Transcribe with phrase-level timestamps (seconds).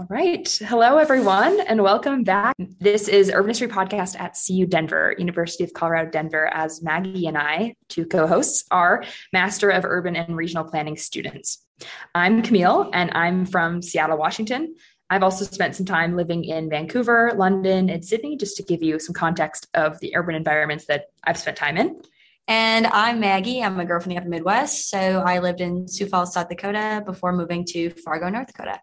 [0.00, 0.48] All right.
[0.64, 2.54] Hello, everyone, and welcome back.
[2.78, 7.36] This is Urban History Podcast at CU Denver, University of Colorado Denver, as Maggie and
[7.36, 11.66] I, two co hosts, are Master of Urban and Regional Planning students.
[12.14, 14.76] I'm Camille, and I'm from Seattle, Washington.
[15.10, 19.00] I've also spent some time living in Vancouver, London, and Sydney, just to give you
[19.00, 22.00] some context of the urban environments that I've spent time in.
[22.46, 23.64] And I'm Maggie.
[23.64, 24.90] I'm a girl from the upper Midwest.
[24.90, 28.80] So I lived in Sioux Falls, South Dakota before moving to Fargo, North Dakota.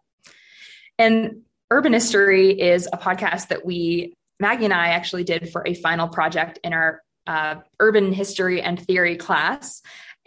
[0.98, 1.42] And
[1.72, 6.08] Urban History is a podcast that we, Maggie and I actually did for a final
[6.08, 9.82] project in our uh, urban history and theory class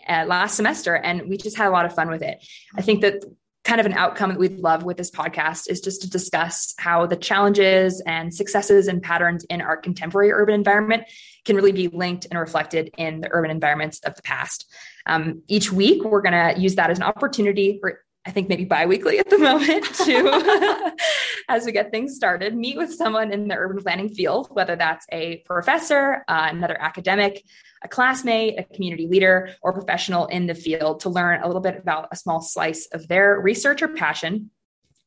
[0.09, 0.97] uh, last semester.
[0.97, 2.45] And we just had a lot of fun with it.
[2.77, 3.25] I think that
[3.65, 7.05] kind of an outcome that we'd love with this podcast is just to discuss how
[7.05, 11.05] the challenges and successes and patterns in our contemporary urban environment
[11.45, 14.73] can really be linked and reflected in the urban environments of the past.
[15.05, 18.65] Um, each week, we're going to use that as an opportunity for I think maybe
[18.65, 20.93] biweekly at the moment to,
[21.49, 25.07] as we get things started, meet with someone in the urban planning field, whether that's
[25.11, 27.43] a professor, uh, another academic,
[27.83, 31.79] a classmate, a community leader, or professional in the field to learn a little bit
[31.79, 34.51] about a small slice of their research or passion.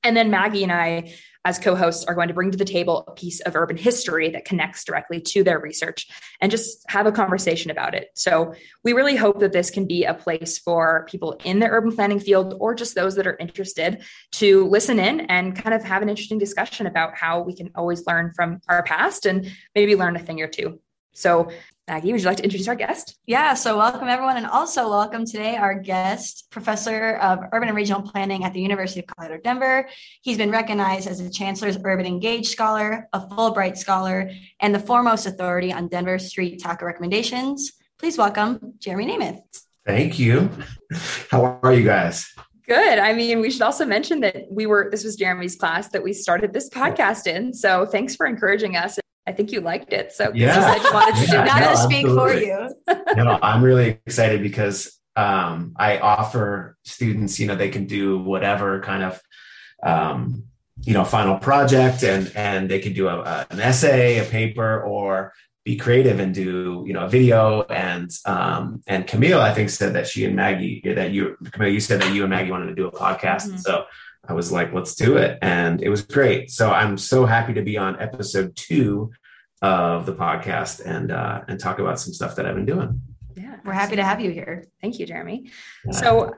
[0.04, 1.14] And then Maggie and I
[1.46, 4.30] as co hosts, are going to bring to the table a piece of urban history
[4.30, 6.08] that connects directly to their research
[6.40, 8.10] and just have a conversation about it.
[8.16, 11.96] So, we really hope that this can be a place for people in the urban
[11.96, 16.02] planning field or just those that are interested to listen in and kind of have
[16.02, 20.16] an interesting discussion about how we can always learn from our past and maybe learn
[20.16, 20.80] a thing or two.
[21.14, 21.52] So,
[21.88, 23.18] Maggie, would you like to introduce our guest?
[23.26, 28.02] Yeah, so welcome everyone, and also welcome today our guest, Professor of Urban and Regional
[28.02, 29.90] Planning at the University of Colorado Denver.
[30.22, 35.26] He's been recognized as the Chancellor's Urban Engaged Scholar, a Fulbright Scholar, and the foremost
[35.26, 37.74] authority on Denver street taco recommendations.
[37.98, 39.42] Please welcome Jeremy Németh.
[39.86, 40.50] Thank you.
[41.30, 42.32] How are you guys?
[42.68, 43.00] Good.
[43.00, 46.14] I mean, we should also mention that we were, this was Jeremy's class that we
[46.14, 47.54] started this podcast in.
[47.54, 50.12] So thanks for encouraging us I think you liked it.
[50.12, 52.76] So yeah, just wanted to, yeah, not no, to speak for you.
[53.16, 58.82] no, I'm really excited because um, I offer students, you know, they can do whatever
[58.82, 59.22] kind of,
[59.84, 60.46] um,
[60.84, 64.82] you know, final project and, and they can do a, a, an essay, a paper,
[64.82, 65.34] or
[65.64, 67.62] be creative and do, you know, a video.
[67.64, 71.80] And, um, and Camille, I think said that she and Maggie, that you, Camille, you
[71.80, 73.48] said that you and Maggie wanted to do a podcast.
[73.48, 73.58] Mm-hmm.
[73.58, 73.86] So
[74.28, 75.40] I was like, let's do it.
[75.42, 76.52] And it was great.
[76.52, 79.12] So I'm so happy to be on episode two
[79.62, 83.02] of the podcast and uh, and talk about some stuff that I've been doing.
[83.36, 84.66] Yeah, we're happy to have you here.
[84.82, 85.52] Thank you, Jeremy.
[85.86, 85.92] Yeah.
[85.92, 86.34] So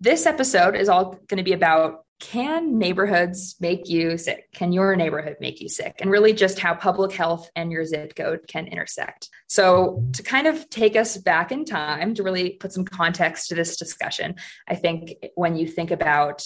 [0.00, 4.50] this episode is all going to be about can neighborhoods make you sick?
[4.52, 5.96] Can your neighborhood make you sick?
[6.00, 9.28] And really just how public health and your zip code can intersect.
[9.46, 13.54] So, to kind of take us back in time to really put some context to
[13.54, 14.34] this discussion,
[14.66, 16.44] I think when you think about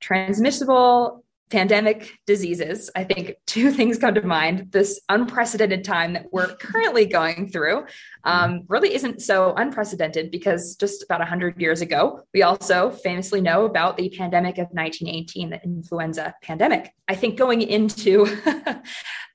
[0.00, 4.70] transmissible pandemic diseases, I think two things come to mind.
[4.70, 7.86] This unprecedented time that we're currently going through
[8.24, 13.64] um, really isn't so unprecedented because just about 100 years ago, we also famously know
[13.64, 16.92] about the pandemic of 1918, the influenza pandemic.
[17.08, 18.26] I think going into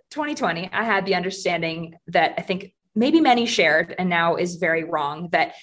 [0.09, 4.85] 2020, I had the understanding that I think maybe many shared and now is very
[4.85, 5.53] wrong that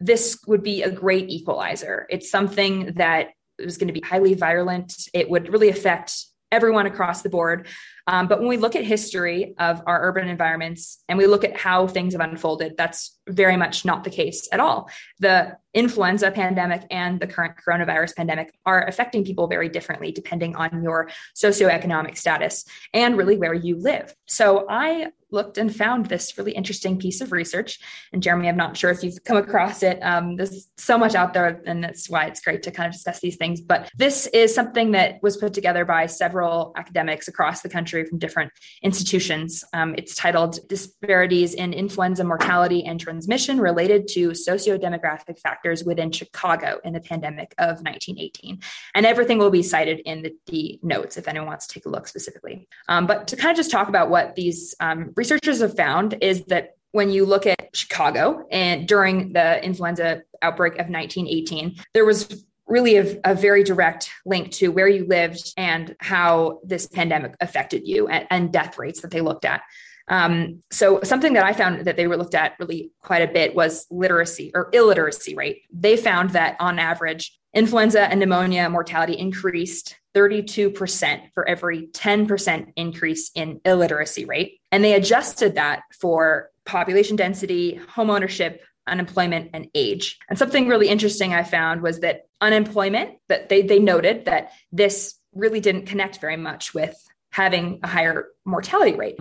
[0.00, 2.06] this would be a great equalizer.
[2.10, 3.28] It's something that
[3.58, 5.08] it was going to be highly virulent.
[5.12, 7.66] It would really affect everyone across the board.
[8.06, 11.56] Um, but when we look at history of our urban environments and we look at
[11.56, 14.88] how things have unfolded, that's very much not the case at all.
[15.18, 20.82] The influenza pandemic and the current coronavirus pandemic are affecting people very differently depending on
[20.82, 24.14] your socioeconomic status and really where you live.
[24.26, 27.78] So I looked and found this really interesting piece of research.
[28.12, 29.98] And Jeremy, I'm not sure if you've come across it.
[30.02, 33.20] Um, there's so much out there, and that's why it's great to kind of discuss
[33.20, 33.60] these things.
[33.60, 38.18] But this is something that was put together by several academics across the country from
[38.18, 38.52] different
[38.82, 39.64] institutions.
[39.74, 46.78] Um, it's titled Disparities in Influenza Mortality and Transmission Related to Socio-Demographic Factors Within Chicago
[46.84, 48.60] in the Pandemic of 1918.
[48.94, 51.88] And everything will be cited in the, the notes if anyone wants to take a
[51.88, 52.68] look specifically.
[52.88, 56.44] Um, but to kind of just talk about what these um, researchers have found is
[56.44, 62.44] that when you look at Chicago and during the influenza outbreak of 1918, there was
[62.66, 67.88] really a, a, very direct link to where you lived and how this pandemic affected
[67.88, 69.62] you and, and death rates that they looked at.
[70.08, 73.54] Um, so something that I found that they were looked at really quite a bit
[73.54, 75.62] was literacy or illiteracy rate.
[75.72, 83.30] They found that on average, influenza and pneumonia mortality increased 32% for every 10% increase
[83.34, 84.60] in illiteracy rate.
[84.70, 90.18] And they adjusted that for population density, homeownership, unemployment, and age.
[90.28, 95.14] And something really interesting I found was that unemployment, that they, they noted that this
[95.34, 96.96] really didn't connect very much with
[97.32, 99.18] having a higher mortality rate.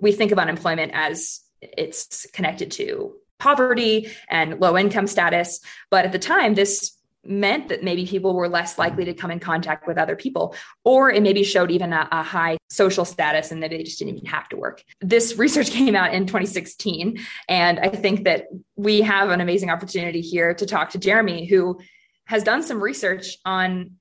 [0.00, 5.60] We think of unemployment as it's connected to poverty and low income status.
[5.90, 6.95] But at the time, this
[7.28, 11.10] meant that maybe people were less likely to come in contact with other people, or
[11.10, 14.26] it maybe showed even a, a, high social status and that they just didn't even
[14.26, 14.82] have to work.
[15.00, 17.18] This research came out in 2016.
[17.48, 18.46] And I think that
[18.76, 21.80] we have an amazing opportunity here to talk to Jeremy, who
[22.24, 23.92] has done some research on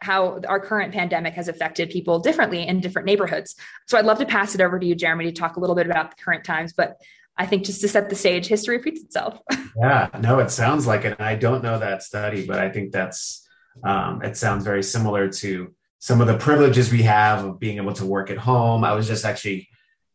[0.00, 3.54] how our current pandemic has affected people differently in different neighborhoods.
[3.86, 5.86] So I'd love to pass it over to you, Jeremy, to talk a little bit
[5.86, 6.72] about the current times.
[6.72, 6.96] But
[7.40, 9.40] I think just to set the stage, history repeats itself.
[9.76, 11.18] yeah, no, it sounds like it.
[11.18, 13.48] I don't know that study, but I think that's
[13.82, 17.94] um, it sounds very similar to some of the privileges we have of being able
[17.94, 18.84] to work at home.
[18.84, 19.70] I was just actually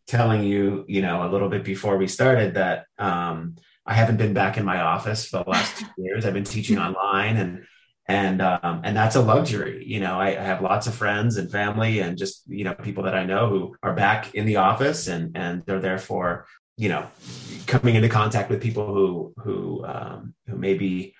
[0.06, 3.56] telling you, you know, a little bit before we started that um,
[3.88, 6.28] I haven't been back in my office for the last two years.
[6.28, 7.66] I've been teaching online and
[8.08, 9.84] and um, and that's a luxury.
[9.84, 13.06] You know, I, I, have lots of friends and family and just you know people
[13.06, 16.46] that I know who are back in the office and and they're therefore
[16.78, 17.06] you know
[17.68, 21.16] coming into contact with people who who um, who may be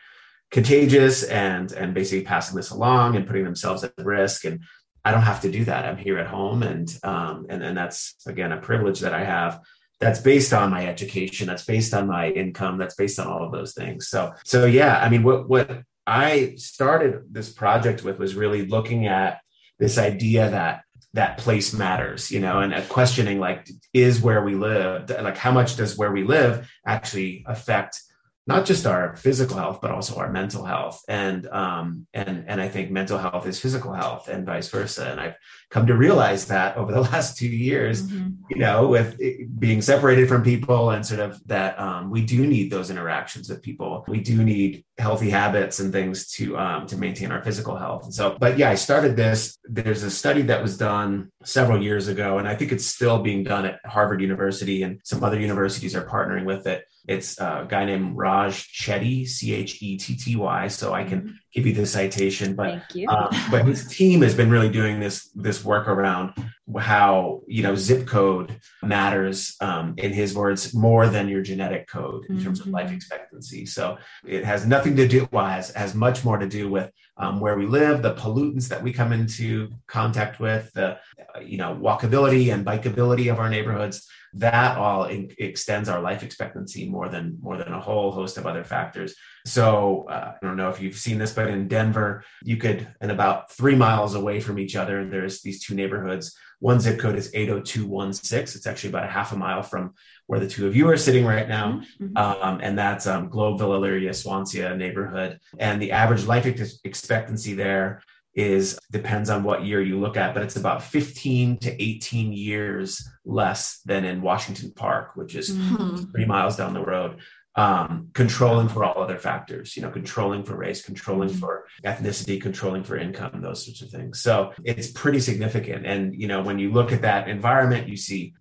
[0.52, 4.46] contagious and and basically passing this along and putting themselves at risk.
[4.46, 4.64] And
[5.04, 5.86] i don't have to do that.
[5.86, 6.64] I'm here at home.
[6.64, 9.60] And um, and and that's again a privilege that i have
[10.00, 13.52] that's based on my education that's based on my income that's based on all of
[13.52, 14.08] those things.
[14.08, 19.08] So so yeah i mean what what i started this project with was really looking
[19.08, 19.42] at
[19.80, 20.85] this idea that
[21.16, 25.52] that place matters you know and uh, questioning like is where we live like how
[25.52, 28.02] much does where we live actually affect
[28.48, 31.02] not just our physical health but also our mental health.
[31.08, 35.10] And um and and i think mental health is physical health and vice versa.
[35.12, 35.36] And i've
[35.70, 38.30] come to realize that over the last two years mm-hmm.
[38.50, 39.20] you know with
[39.60, 43.62] being separated from people and sort of that um, we do need those interactions with
[43.62, 44.06] people.
[44.08, 48.06] We do need healthy habits and things to um, to maintain our physical health.
[48.06, 49.58] And so but yeah i started this.
[49.66, 53.44] There's a study that was done several years ago and i think it's still being
[53.44, 57.86] done at harvard university and some other universities are partnering with it it's a guy
[57.86, 60.68] named Raj Chetty, C H E T T Y.
[60.68, 61.32] So I can mm-hmm.
[61.54, 65.64] give you the citation, but um, but his team has been really doing this this
[65.64, 66.34] work around
[66.80, 72.26] how you know zip code matters um, in his words more than your genetic code
[72.28, 72.46] in mm-hmm.
[72.46, 72.96] terms of life mm-hmm.
[72.96, 73.66] expectancy.
[73.66, 77.40] So it has nothing to do well has has much more to do with um,
[77.40, 80.98] where we live, the pollutants that we come into contact with, the
[81.42, 86.90] you know walkability and bikeability of our neighborhoods that all in, extends our life expectancy
[86.90, 90.70] more than more than a whole host of other factors so uh, i don't know
[90.70, 94.60] if you've seen this but in denver you could and about three miles away from
[94.60, 99.12] each other there's these two neighborhoods one zip code is 80216 it's actually about a
[99.12, 99.94] half a mile from
[100.28, 102.18] where the two of you are sitting right now mm-hmm.
[102.18, 106.46] um, and that's um, globeville elyria swansea neighborhood and the average life
[106.84, 108.02] expectancy there
[108.36, 113.08] is depends on what year you look at, but it's about 15 to 18 years
[113.24, 116.12] less than in Washington Park, which is mm-hmm.
[116.12, 117.20] three miles down the road.
[117.58, 121.40] Um, controlling for all other factors, you know, controlling for race, controlling mm-hmm.
[121.40, 124.20] for ethnicity, controlling for income, those sorts of things.
[124.20, 125.86] So it's pretty significant.
[125.86, 128.34] And, you know, when you look at that environment, you see,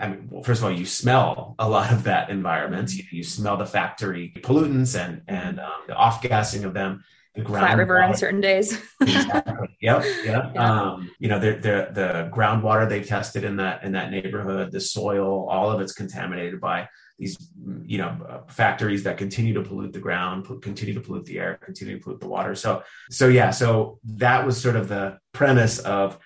[0.00, 2.94] I mean, well, first of all, you smell a lot of that environment.
[2.94, 7.02] You, you smell the factory pollutants and, and um, the off gassing of them
[7.34, 8.80] the Platte River on certain days.
[9.00, 9.68] exactly.
[9.80, 10.04] Yep.
[10.24, 10.52] Yep.
[10.54, 10.82] Yeah.
[10.82, 14.80] Um, you know, the, the the groundwater they've tested in that in that neighborhood, the
[14.80, 16.88] soil, all of it's contaminated by
[17.20, 17.52] these,
[17.84, 21.98] you know, factories that continue to pollute the ground, continue to pollute the air, continue
[21.98, 22.54] to pollute the water.
[22.54, 23.50] So, so yeah.
[23.50, 26.18] So that was sort of the premise of,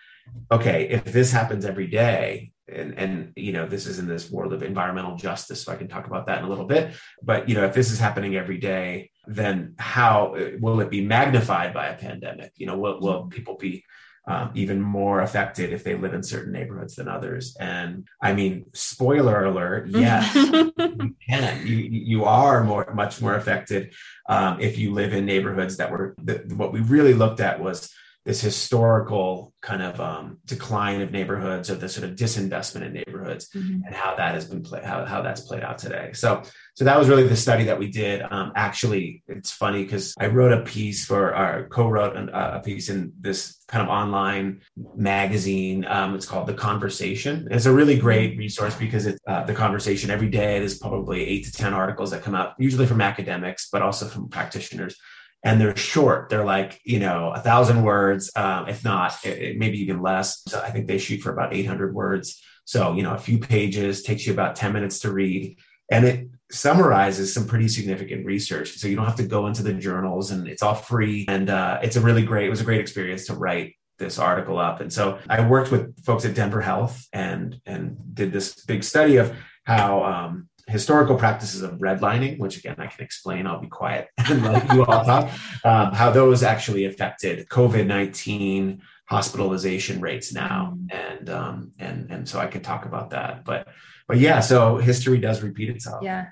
[0.53, 4.55] okay, if this happens every day, and and you know this is in this world
[4.55, 7.55] of environmental justice so i can talk about that in a little bit but you
[7.55, 11.99] know if this is happening every day then how will it be magnified by a
[11.99, 13.85] pandemic you know will, will people be
[14.27, 17.57] um, even more affected if they live in certain neighborhoods than others.
[17.61, 21.67] And i mean spoiler alert yes you can.
[21.67, 23.93] You you are more much more affected
[24.29, 27.93] um, if you live in neighborhoods that were the, what we really looked at was
[28.25, 33.51] this historical kind of um, decline of neighborhoods or the sort of disinvestment in neighborhoods
[33.51, 33.81] mm-hmm.
[33.85, 36.11] and how that has been played how, how that's played out today.
[36.15, 36.43] So
[36.75, 38.23] so that was really the study that we did.
[38.23, 42.65] Um, actually it's funny because i wrote a piece for our co-wrote an, uh, a
[42.65, 44.63] piece in this kind of online
[44.97, 45.85] magazine.
[45.85, 47.49] Um, it's called the conversation.
[47.51, 48.41] It's a really great mm-hmm.
[48.41, 50.59] resource because it's uh, the conversation every day.
[50.59, 54.29] There's probably eight to ten articles that come out usually from academics but also from
[54.29, 54.97] practitioners
[55.45, 56.31] and they're short.
[56.31, 60.43] They're like, you know, a thousand words, um, if not, it, it, maybe even less.
[60.49, 62.43] So I think they shoot for about 800 words.
[62.65, 65.59] So, you know, a few pages takes you about 10 minutes to read.
[65.91, 68.73] And it summarizes some pretty significant research.
[68.79, 71.27] So you don't have to go into the journals and it's all free.
[71.29, 74.59] And uh, it's a really great, it was a great experience to write this article
[74.59, 74.81] up.
[74.81, 79.17] And so I worked with folks at Denver Health and and did this big study
[79.17, 79.33] of
[79.65, 83.47] how um, historical practices of redlining, which again I can explain.
[83.47, 85.31] I'll be quiet and let you all talk.
[85.65, 92.39] Um, how those actually affected COVID nineteen hospitalization rates now, and um, and and so
[92.39, 93.45] I could talk about that.
[93.45, 93.69] But
[94.09, 96.03] but yeah, so history does repeat itself.
[96.03, 96.27] Yeah,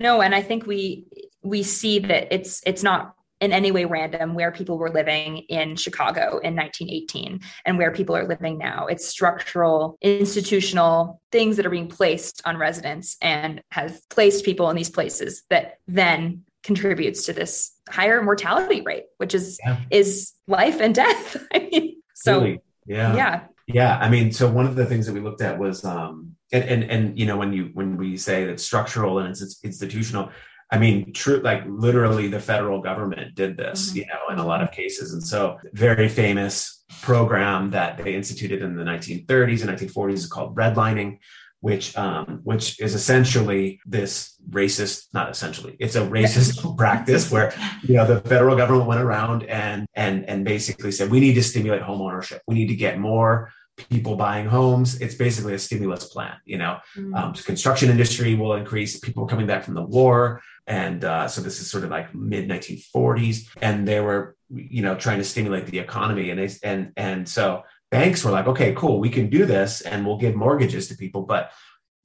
[0.00, 1.06] no, and I think we
[1.42, 5.76] we see that it's it's not in any way random where people were living in
[5.76, 8.86] Chicago in 1918 and where people are living now.
[8.86, 14.76] It's structural, institutional things that are being placed on residents and have placed people in
[14.76, 19.80] these places that then contributes to this higher mortality rate, which is yeah.
[19.90, 21.36] is life and death.
[21.54, 22.60] I mean, so really?
[22.86, 23.98] yeah, yeah, yeah.
[23.98, 26.90] I mean, so one of the things that we looked at was, um, and and
[26.90, 30.30] and you know, when you when we say that structural and it's institutional,
[30.70, 33.98] I mean, true, like literally the federal government did this, mm-hmm.
[33.98, 35.12] you know, in a lot of cases.
[35.12, 40.56] And so, very famous program that they instituted in the 1930s and 1940s is called
[40.56, 41.18] redlining,
[41.60, 47.94] which um, which is essentially this racist, not essentially, it's a racist practice where you
[47.94, 51.82] know the federal government went around and and and basically said we need to stimulate
[51.82, 55.00] home ownership, we need to get more people buying homes.
[55.00, 56.34] It's basically a stimulus plan.
[56.44, 57.14] You know, mm-hmm.
[57.14, 58.98] um, construction industry will increase.
[58.98, 62.48] People coming back from the war and uh, so this is sort of like mid
[62.48, 67.28] 1940s and they were you know trying to stimulate the economy and they and and
[67.28, 70.96] so banks were like okay cool we can do this and we'll give mortgages to
[70.96, 71.52] people but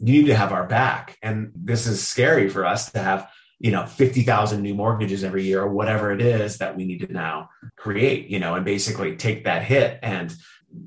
[0.04, 1.18] you need to have our back.
[1.22, 5.62] And this is scary for us to have you know 50,000 new mortgages every year
[5.62, 9.44] or whatever it is that we need to now create you know and basically take
[9.44, 10.00] that hit.
[10.02, 10.34] And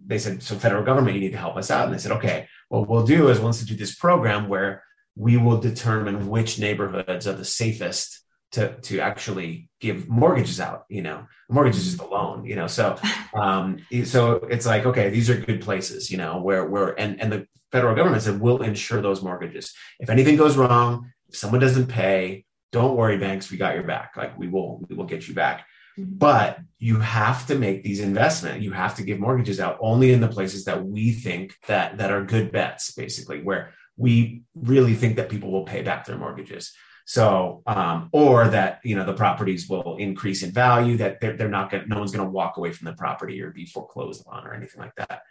[0.06, 1.86] they said so federal government you need to help us out.
[1.86, 4.82] And they said okay what we'll do is we'll institute this program where
[5.16, 8.20] we will determine which neighborhoods are the safest
[8.52, 12.96] to to actually give mortgages out you know mortgage is the loan you know so
[13.34, 17.32] um so it's like okay these are good places you know where where and and
[17.32, 19.74] the federal government said we'll insure those mortgages.
[19.98, 24.12] If anything goes wrong if someone doesn't pay don't worry banks we got your back.
[24.16, 25.66] Like we will we will get you back.
[25.96, 26.16] Mm-hmm.
[26.16, 30.20] but you have to make these investment you have to give mortgages out only in
[30.20, 35.16] the places that we think that that are good bets basically where we really think
[35.16, 36.72] that people will pay back their mortgages.
[37.06, 41.48] So, um, or that you know the properties will increase in value, that they're, they're
[41.48, 44.46] not going, no one's going to walk away from the property or be foreclosed on
[44.46, 45.22] or anything like that.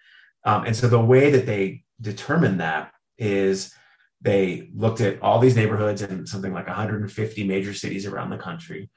[0.45, 3.73] Um, and so the way that they determine that is
[4.21, 8.89] they looked at all these neighborhoods in something like 150 major cities around the country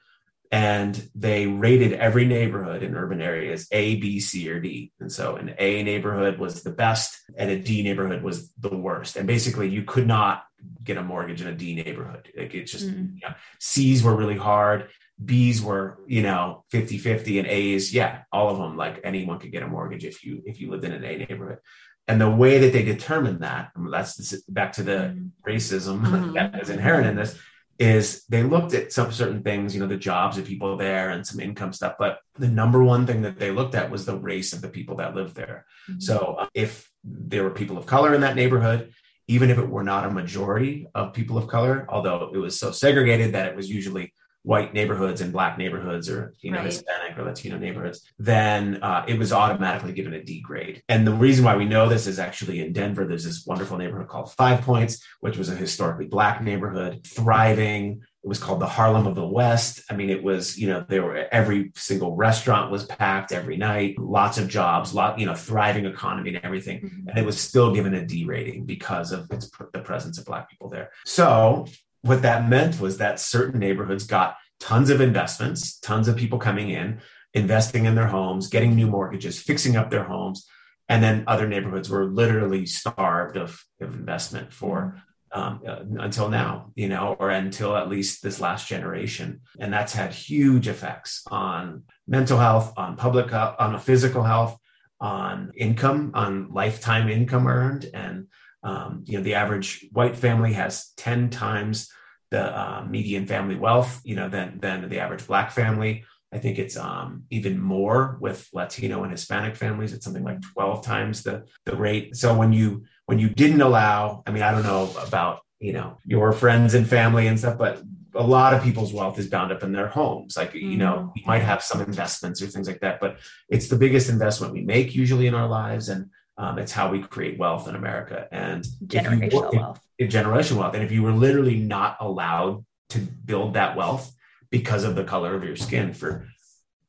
[0.51, 4.91] and they rated every neighborhood in urban areas A, B, C, or D.
[4.99, 9.17] And so an A neighborhood was the best, and a D neighborhood was the worst.
[9.17, 10.43] And basically, you could not
[10.83, 12.29] get a mortgage in a D neighborhood.
[12.35, 13.15] Like it's just, mm.
[13.15, 14.89] you know, C's were really hard.
[15.23, 19.51] B's were, you know, 50 50, and A's, yeah, all of them, like anyone could
[19.51, 21.59] get a mortgage if you if you lived in an A neighborhood.
[22.07, 25.31] And the way that they determined that, that's back to the mm.
[25.45, 26.33] racism mm-hmm.
[26.33, 27.37] that is inherent in this,
[27.79, 31.25] is they looked at some certain things, you know, the jobs of people there and
[31.25, 31.95] some income stuff.
[31.99, 34.97] But the number one thing that they looked at was the race of the people
[34.97, 35.65] that lived there.
[35.89, 35.99] Mm-hmm.
[35.99, 38.91] So uh, if there were people of color in that neighborhood,
[39.27, 42.71] even if it were not a majority of people of color, although it was so
[42.71, 44.13] segregated that it was usually
[44.47, 46.67] white neighborhoods and black neighborhoods or you know right.
[46.67, 50.81] hispanic or latino neighborhoods then uh, it was automatically given a d grade.
[50.87, 54.07] And the reason why we know this is actually in denver there's this wonderful neighborhood
[54.07, 58.01] called five points which was a historically black neighborhood thriving.
[58.23, 59.81] It was called the harlem of the west.
[59.91, 63.95] I mean it was you know there were every single restaurant was packed every night
[63.99, 66.77] lots of jobs lot you know thriving economy and everything.
[66.79, 67.09] Mm-hmm.
[67.09, 70.49] and it was still given a d rating because of its the presence of black
[70.49, 70.91] people there.
[71.05, 71.65] So
[72.01, 76.69] what that meant was that certain neighborhoods got tons of investments, tons of people coming
[76.69, 77.01] in,
[77.33, 80.47] investing in their homes, getting new mortgages, fixing up their homes.
[80.89, 85.01] And then other neighborhoods were literally starved of, of investment for
[85.31, 89.41] um, uh, until now, you know, or until at least this last generation.
[89.59, 94.57] And that's had huge effects on mental health, on public health, on physical health,
[95.01, 97.89] on income, on lifetime income earned.
[97.93, 98.27] And,
[98.67, 101.89] um, you know, the average white family has 10 times
[102.31, 106.03] the uh, median family wealth, you know, than than the average black family.
[106.33, 109.93] I think it's um, even more with Latino and Hispanic families.
[109.93, 112.17] It's something like 12 times the the rate.
[112.17, 115.99] So when you when you didn't allow, I mean, I don't know about you know
[116.05, 117.81] your friends and family and stuff, but
[118.13, 120.35] a lot of people's wealth is bound up in their homes.
[120.35, 121.11] Like you know, mm-hmm.
[121.15, 124.61] we might have some investments or things like that, but it's the biggest investment we
[124.61, 128.63] make usually in our lives, and um, it's how we create wealth in America and
[128.85, 129.79] generational you, wealth.
[129.97, 130.75] If, generational wealth.
[130.75, 134.13] And if you were literally not allowed to build that wealth
[134.49, 136.27] because of the color of your skin for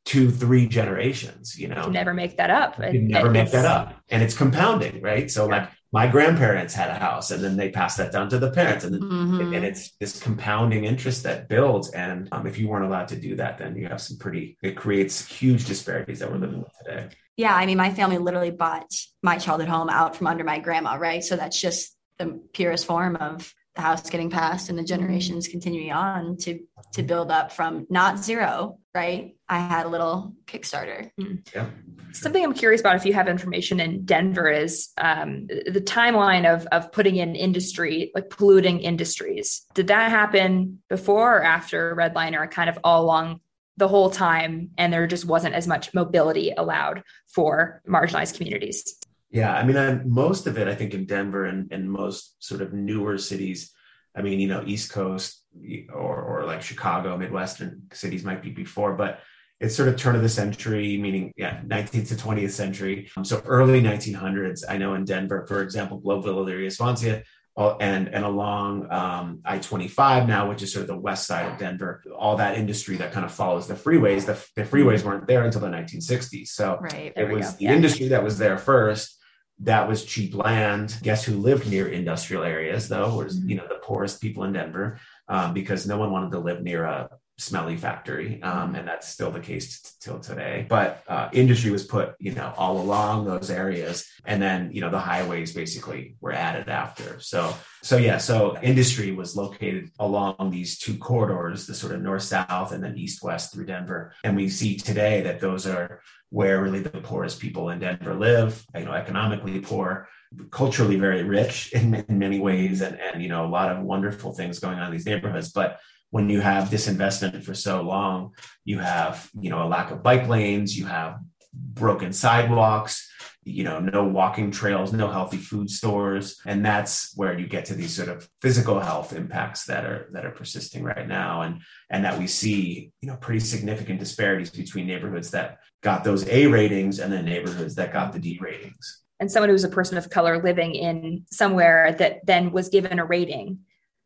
[0.05, 1.87] two, three generations, you know.
[1.87, 2.79] You never make that up.
[2.79, 3.95] You never make that up.
[4.09, 5.31] And it's compounding, right?
[5.31, 8.51] So like my grandparents had a house and then they passed that down to the
[8.51, 9.55] parents and, mm-hmm.
[9.55, 13.37] and it's this compounding interest that builds and um, if you weren't allowed to do
[13.37, 17.09] that then you have some pretty it creates huge disparities that we're living with today.
[17.37, 18.93] Yeah i mean my family literally bought
[19.23, 21.25] my childhood home out from under my grandma right?
[21.25, 25.93] So that's just the purest form of the house getting passed and the generations continuing
[25.93, 26.61] on to
[26.95, 31.55] to build up from not zero right i had a little kickstarter mm.
[31.55, 31.67] yeah.
[32.13, 36.67] something i'm curious about if you have information in denver is um, the timeline of
[36.73, 42.71] of putting in industry like polluting industries did that happen before or after redliner kind
[42.71, 43.41] of all along
[43.77, 48.99] the whole time and there just wasn't as much mobility allowed for marginalized communities
[49.31, 52.63] yeah, I mean, I, most of it, I think, in Denver and, and most sort
[52.63, 53.73] of newer cities.
[54.17, 55.45] I mean, you know, East Coast
[55.93, 59.21] or or like Chicago, Midwestern cities might be before, but
[59.61, 63.11] it's sort of turn of the century, meaning yeah, 19th to 20th century.
[63.17, 64.65] Um, so early 1900s.
[64.69, 67.25] I know in Denver, for example, Globeville, Elyria, Swansea,
[67.57, 72.05] and and along um, I-25 now, which is sort of the west side of Denver,
[72.17, 74.27] all that industry that kind of follows the freeways.
[74.27, 77.75] The, the freeways weren't there until the 1960s, so right, it was the yeah.
[77.75, 79.19] industry that was there first
[79.61, 80.97] that was cheap land.
[81.03, 83.17] Guess who lived near industrial areas though?
[83.17, 83.51] Was mm-hmm.
[83.51, 86.85] you know the poorest people in Denver um, because no one wanted to live near
[86.85, 90.67] a smelly factory, um, and that's still the case t- till today.
[90.69, 94.91] But uh, industry was put you know all along those areas, and then you know
[94.91, 97.21] the highways basically were added after.
[97.21, 102.25] So so yeah, so industry was located along these two corridors, the sort of north
[102.25, 106.61] south and then east west through Denver, and we see today that those are where
[106.63, 110.09] really the poorest people in Denver live, you know, economically poor,
[110.51, 114.33] culturally very rich in, in many ways, and, and, you know, a lot of wonderful
[114.33, 115.51] things going on in these neighborhoods.
[115.53, 115.81] But
[116.11, 118.33] when you have disinvestment for so long,
[118.65, 121.19] you have, you know, a lack of bike lanes, you have
[121.53, 123.11] broken sidewalks,
[123.45, 126.41] you know, no walking trails, no healthy food stores.
[126.47, 130.25] And that's where you get to these sort of physical health impacts that are that
[130.25, 131.43] are persisting right now.
[131.43, 136.29] And and that we see, you know, pretty significant disparities between neighborhoods that got those
[136.29, 139.03] A ratings and then neighborhoods that got the D ratings.
[139.21, 143.05] And someone who's a person of color living in somewhere that then was given a
[143.05, 143.61] rating,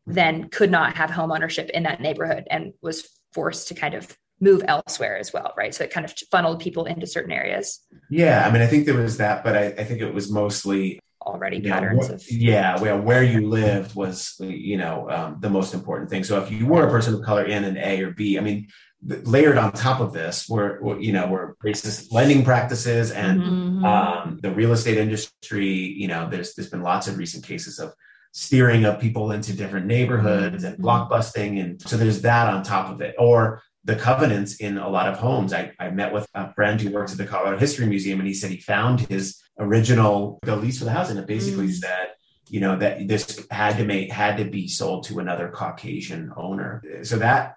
[0.07, 4.17] then could not have home ownership in that neighborhood and was forced to kind of
[4.41, 5.75] move elsewhere as well, right?
[5.75, 7.81] So it kind of funneled people into certain areas.
[8.11, 10.99] Yeah, I mean, I think there was that, but I, I think it was mostly
[11.25, 15.73] already patterns know, of yeah well where you lived was you know um, the most
[15.73, 18.37] important thing so if you were a person of color in an a or b
[18.39, 18.67] i mean
[19.05, 23.85] layered on top of this were you know were racist lending practices and mm-hmm.
[23.85, 27.93] um, the real estate industry you know there's there's been lots of recent cases of
[28.33, 30.85] steering of people into different neighborhoods and mm-hmm.
[30.85, 35.09] blockbusting and so there's that on top of it or the covenants in a lot
[35.09, 35.53] of homes.
[35.53, 38.35] I, I met with a friend who works at the Colorado History Museum, and he
[38.35, 41.75] said he found his original the lease for the house, and it basically mm.
[41.75, 42.13] said,
[42.49, 46.83] you know, that this had to make had to be sold to another Caucasian owner.
[47.03, 47.57] So that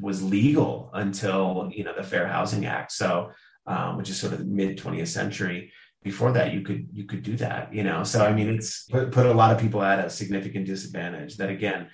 [0.00, 2.92] was legal until you know the Fair Housing Act.
[2.92, 3.32] So
[3.66, 5.72] um, which is sort of the mid 20th century.
[6.02, 8.04] Before that, you could you could do that, you know.
[8.04, 11.36] So I mean, it's put, put a lot of people at a significant disadvantage.
[11.36, 11.88] That again,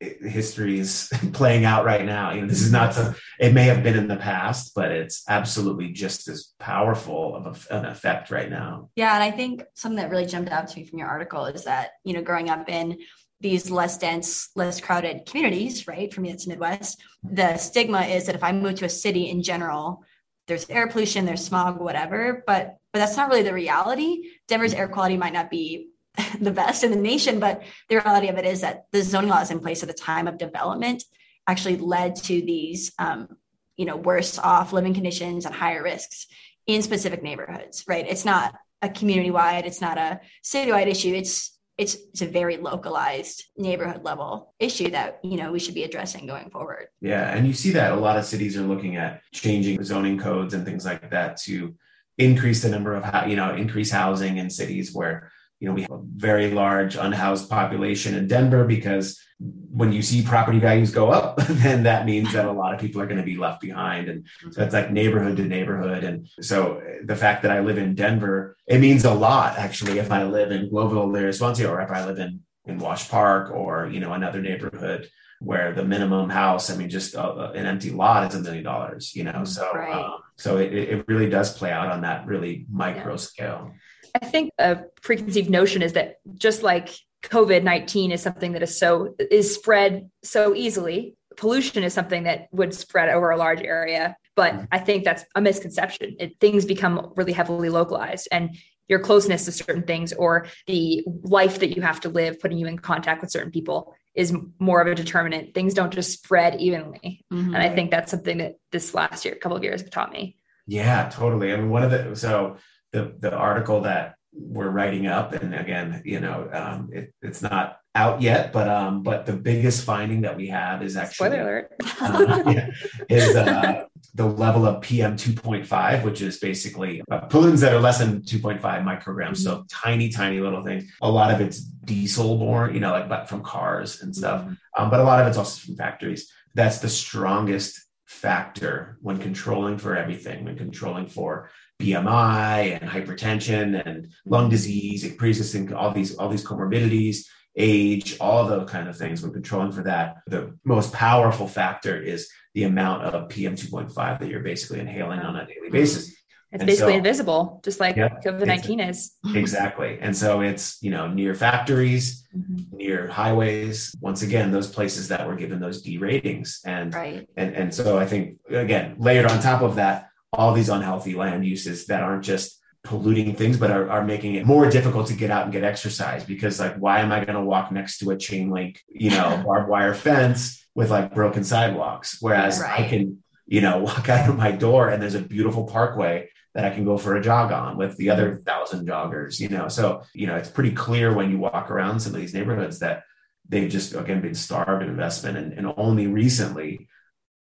[0.00, 2.32] history is playing out right now.
[2.32, 5.24] You know, this is not to, it may have been in the past, but it's
[5.28, 8.90] absolutely just as powerful of an effect right now.
[8.96, 9.14] Yeah.
[9.14, 11.90] And I think something that really jumped out to me from your article is that,
[12.04, 12.98] you know, growing up in
[13.40, 16.12] these less dense, less crowded communities, right?
[16.12, 17.02] For me, it's Midwest.
[17.22, 20.02] The stigma is that if I move to a city in general,
[20.46, 22.42] there's air pollution, there's smog, whatever.
[22.46, 24.30] But but that's not really the reality.
[24.46, 25.88] Denver's air quality might not be
[26.40, 27.40] the best in the nation.
[27.40, 30.28] But the reality of it is that the zoning laws in place at the time
[30.28, 31.02] of development
[31.48, 33.36] actually led to these, um,
[33.76, 36.28] you know, worse off living conditions and higher risks
[36.68, 37.82] in specific neighborhoods.
[37.88, 38.06] Right?
[38.08, 39.66] It's not a community wide.
[39.66, 41.14] It's not a citywide issue.
[41.14, 45.82] It's it's, it's a very localized neighborhood level issue that you know we should be
[45.82, 49.22] addressing going forward yeah and you see that a lot of cities are looking at
[49.32, 51.74] changing zoning codes and things like that to
[52.18, 55.30] increase the number of you know increase housing in cities where
[55.64, 60.22] you know, we have a very large unhoused population in Denver because when you see
[60.22, 63.24] property values go up, then that means that a lot of people are going to
[63.24, 64.10] be left behind.
[64.10, 66.04] And so it's like neighborhood to neighborhood.
[66.04, 70.12] And so the fact that I live in Denver, it means a lot actually if
[70.12, 73.88] I live in Globeville, Elyria, Swansea, or if I live in, in Wash Park or,
[73.88, 75.08] you know, another neighborhood
[75.44, 79.14] where the minimum house, I mean, just a, an empty lot is a million dollars,
[79.14, 79.44] you know?
[79.44, 79.92] So, right.
[79.92, 83.16] um, so it, it really does play out on that really micro yeah.
[83.16, 83.72] scale.
[84.20, 86.90] I think a preconceived notion is that just like
[87.24, 92.48] COVID 19 is something that is so is spread so easily, pollution is something that
[92.52, 94.16] would spread over a large area.
[94.36, 94.64] But mm-hmm.
[94.72, 96.16] I think that's a misconception.
[96.18, 98.56] It, things become really heavily localized and
[98.88, 102.66] your closeness to certain things or the life that you have to live, putting you
[102.66, 105.54] in contact with certain people is more of a determinant.
[105.54, 107.24] Things don't just spread evenly.
[107.32, 107.54] Mm-hmm.
[107.54, 110.12] And I think that's something that this last year, a couple of years have taught
[110.12, 110.36] me.
[110.66, 111.52] Yeah, totally.
[111.52, 112.56] I mean, one of the, so
[112.92, 117.78] the, the article that we're writing up, and again, you know, um, it, it's not
[117.94, 121.72] out yet, but um, but the biggest finding that we have is actually spoiler alert
[122.00, 122.70] uh, yeah,
[123.08, 127.98] is uh, the level of PM 2.5, which is basically uh, pollutants that are less
[127.98, 129.34] than 2.5 micrograms, mm-hmm.
[129.34, 130.90] so tiny, tiny little things.
[131.02, 134.54] A lot of it's diesel borne, you know, like but from cars and stuff, mm-hmm.
[134.76, 136.32] um, but a lot of it's also from factories.
[136.54, 144.08] That's the strongest factor when controlling for everything, when controlling for BMI and hypertension and
[144.24, 149.22] lung disease, pre-existing all these all these comorbidities age, all those kind of things.
[149.22, 154.28] When controlling for that, the most powerful factor is the amount of PM 2.5 that
[154.28, 156.14] you're basically inhaling on a daily basis.
[156.54, 159.12] It's and basically so, invisible, just like yeah, COVID 19 is.
[159.34, 159.98] Exactly.
[160.00, 162.76] And so it's, you know, near factories, mm-hmm.
[162.76, 166.60] near highways, once again, those places that were given those D ratings.
[166.64, 167.28] And, right.
[167.36, 171.44] and, and so I think, again, layered on top of that, all these unhealthy land
[171.44, 175.30] uses that aren't just polluting things, but are, are making it more difficult to get
[175.30, 178.16] out and get exercise because like, why am I going to walk next to a
[178.16, 182.18] chain link, you know, barbed wire fence with like broken sidewalks?
[182.20, 182.80] Whereas right.
[182.80, 186.64] I can, you know, walk out of my door and there's a beautiful parkway that
[186.64, 189.66] I can go for a jog on with the other thousand joggers, you know?
[189.68, 193.02] So, you know, it's pretty clear when you walk around some of these neighborhoods that
[193.48, 196.86] they've just, again, been starved of investment and, and only recently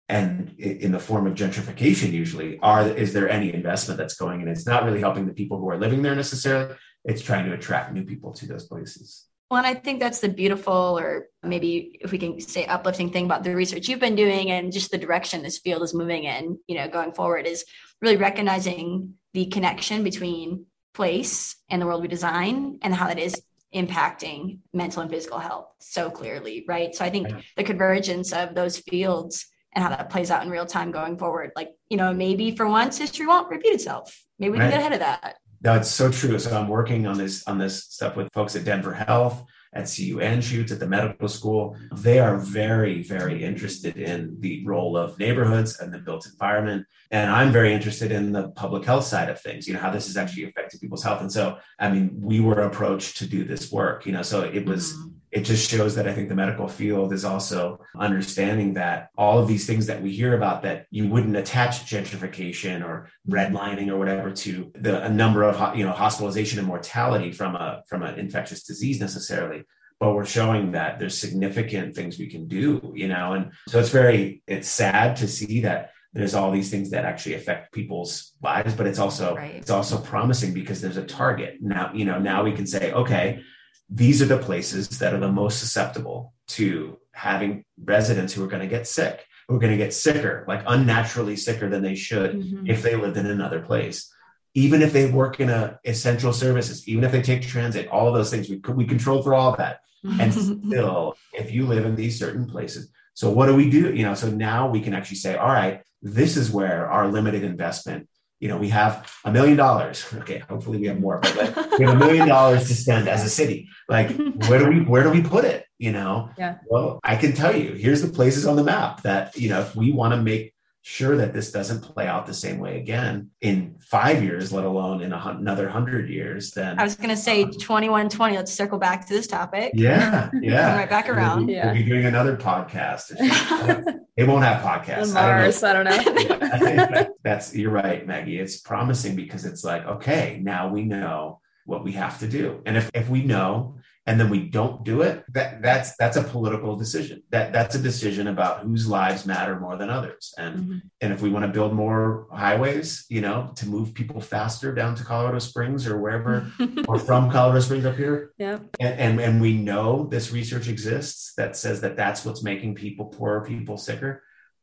[0.09, 4.49] and in the form of gentrification usually are is there any investment that's going in?
[4.49, 6.75] It's not really helping the people who are living there necessarily.
[7.05, 9.27] It's trying to attract new people to those places.
[9.51, 13.27] Well and i think that's the beautiful or maybe if we can say uplifting thing
[13.27, 16.59] about the research you've been doing and just the direction this field is moving in
[16.67, 17.63] you know going forward is
[18.01, 23.43] really recognizing the connection between place and the world we design and how that is
[23.75, 26.95] impacting mental and physical health so clearly right?
[26.95, 30.67] So i think the convergence of those fields and how that plays out in real
[30.67, 31.53] time going forward.
[31.57, 34.23] Like, you know, maybe for once history won't repeat itself.
[34.39, 34.71] Maybe we right.
[34.71, 35.37] can get ahead of that.
[35.61, 36.39] That's so true.
[36.39, 40.17] So I'm working on this on this stuff with folks at Denver Health, at CU
[40.17, 41.77] Anschutz, at the medical school.
[41.93, 46.85] They are very, very interested in the role of neighborhoods and the built environment.
[47.13, 50.09] And I'm very interested in the public health side of things, you know, how this
[50.09, 51.21] is actually affecting people's health.
[51.21, 54.67] And so, I mean, we were approached to do this work, you know, so it
[54.67, 59.09] was mm-hmm it just shows that I think the medical field is also understanding that
[59.17, 63.89] all of these things that we hear about that you wouldn't attach gentrification or redlining
[63.89, 68.03] or whatever to the a number of you know hospitalization and mortality from a from
[68.03, 69.65] an infectious disease necessarily
[69.99, 73.89] but we're showing that there's significant things we can do you know and so it's
[73.89, 78.75] very it's sad to see that there's all these things that actually affect people's lives
[78.75, 79.55] but it's also right.
[79.55, 83.43] it's also promising because there's a target now you know now we can say okay
[83.89, 88.63] these are the places that are the most susceptible to having residents who are going
[88.63, 92.33] to get sick, who are going to get sicker, like unnaturally sicker than they should
[92.33, 92.67] mm-hmm.
[92.67, 94.13] if they lived in another place.
[94.55, 98.15] Even if they work in a essential services, even if they take transit, all of
[98.15, 99.81] those things we we control for all of that.
[100.21, 100.33] And
[100.67, 103.95] still, if you live in these certain places, so what do we do?
[103.95, 107.45] You know, so now we can actually say, all right, this is where our limited
[107.45, 108.09] investment
[108.43, 110.05] you know, we have a million dollars.
[110.13, 113.25] Okay, hopefully we have more, but like, we have a million dollars to spend as
[113.25, 113.69] a city.
[113.89, 114.11] Like,
[114.49, 115.65] where do we where do we put it?
[115.79, 116.57] You know, yeah.
[116.67, 119.77] Well, I can tell you, here's the places on the map that you know, if
[119.77, 123.77] we want to make sure that this doesn't play out the same way again in
[123.81, 127.45] five years, let alone in a, another hundred years, then I was going to say
[127.45, 128.37] um, 2120.
[128.37, 129.73] Let's circle back to this topic.
[129.75, 130.29] Yeah.
[130.43, 130.77] Yeah.
[130.77, 131.39] right back around.
[131.39, 131.67] We'll be, yeah.
[131.67, 133.15] we'll be doing another podcast.
[134.17, 135.15] it won't have podcasts.
[135.15, 136.47] Mars, I don't know.
[136.53, 137.15] I don't know.
[137.23, 138.41] That's, you're right, Maggie.
[138.41, 142.61] It's promising because it's like, okay, now we know what we have to do.
[142.67, 146.23] And if, if we know and then we don't do it that that's that's a
[146.23, 150.79] political decision that that's a decision about whose lives matter more than others and mm-hmm.
[151.01, 154.95] and if we want to build more highways you know to move people faster down
[154.95, 156.51] to colorado springs or wherever
[156.89, 161.35] or from colorado springs up here yeah and, and and we know this research exists
[161.37, 164.23] that says that that's what's making people poorer people sicker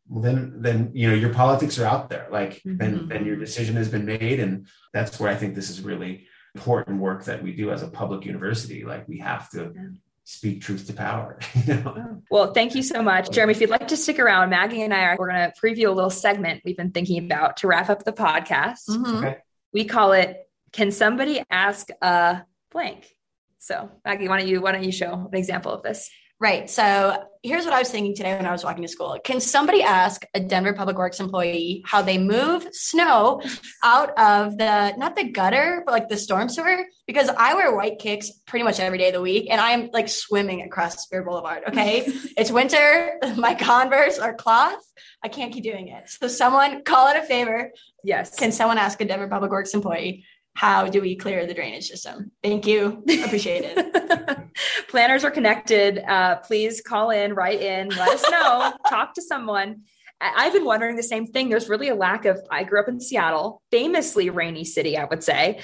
[0.10, 2.78] well, then then you know your politics are out there like mm-hmm.
[2.78, 6.28] then then your decision has been made and that's where i think this is really
[6.56, 8.84] important work that we do as a public university.
[8.84, 9.74] Like we have to
[10.30, 11.40] speak truth to power.
[11.66, 12.22] You know?
[12.30, 13.52] Well, thank you so much, Jeremy.
[13.52, 15.92] If you'd like to stick around, Maggie and I are we're going to preview a
[15.92, 18.88] little segment we've been thinking about to wrap up the podcast.
[18.90, 19.16] Mm-hmm.
[19.18, 19.38] Okay.
[19.74, 20.38] We call it
[20.72, 23.08] "Can somebody ask a blank?"
[23.60, 26.10] So, Maggie, why don't you why don't you show an example of this?
[26.42, 26.70] Right.
[26.70, 29.18] So here's what I was thinking today when I was walking to school.
[29.22, 33.42] Can somebody ask a Denver Public Works employee how they move snow
[33.84, 36.86] out of the not the gutter, but like the storm sewer?
[37.08, 40.08] Because I wear white kicks pretty much every day of the week and I'm like
[40.08, 41.64] swimming across Speer Boulevard.
[41.68, 42.04] Okay.
[42.38, 43.20] it's winter.
[43.36, 44.82] My Converse are cloth.
[45.22, 46.10] I can't keep doing it.
[46.10, 47.72] So someone call it a favor.
[48.02, 48.36] Yes.
[48.36, 50.24] Can someone ask a Denver Public Works employee
[50.56, 52.32] how do we clear the drainage system?
[52.44, 53.04] Thank you.
[53.24, 54.48] Appreciate it.
[54.90, 56.00] Planners are connected.
[56.00, 59.84] Uh, please call in, write in, let us know, talk to someone.
[60.22, 61.50] I've been wondering the same thing.
[61.50, 65.24] There's really a lack of, I grew up in Seattle, famously rainy city, I would
[65.24, 65.62] say.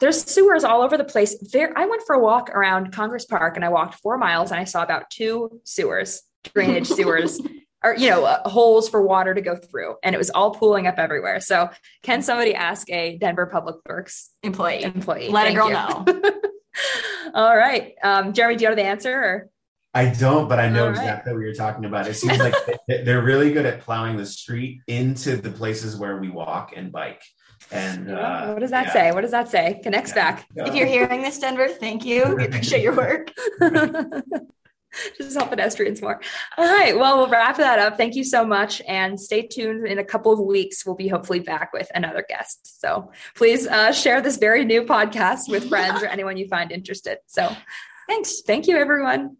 [0.00, 1.38] There's sewers all over the place.
[1.52, 4.58] There, I went for a walk around Congress Park and I walked four miles and
[4.58, 7.40] I saw about two sewers, drainage sewers
[7.84, 10.86] or you know uh, holes for water to go through and it was all pooling
[10.86, 11.68] up everywhere so
[12.02, 16.22] can somebody ask a denver public works employee employee let Thank a girl you.
[16.22, 16.32] know
[17.34, 19.48] all right um, jeremy do you know the answer or
[19.94, 22.08] I don't, but I know exactly what you're talking about.
[22.08, 22.54] It seems like
[22.88, 27.22] they're really good at plowing the street into the places where we walk and bike.
[27.70, 28.92] And uh, what does that yeah.
[28.92, 29.12] say?
[29.12, 29.80] What does that say?
[29.82, 30.32] Connects yeah.
[30.32, 30.46] back.
[30.56, 32.34] If you're hearing this, Denver, thank you.
[32.36, 33.32] We appreciate your work.
[35.18, 36.20] just help pedestrians more.
[36.56, 36.96] All right.
[36.96, 37.96] Well, we'll wrap that up.
[37.96, 38.82] Thank you so much.
[38.86, 39.86] And stay tuned.
[39.86, 42.80] In a couple of weeks, we'll be hopefully back with another guest.
[42.80, 47.18] So please uh, share this very new podcast with friends or anyone you find interested.
[47.26, 47.54] So
[48.08, 48.42] thanks.
[48.42, 49.36] Thank you, everyone.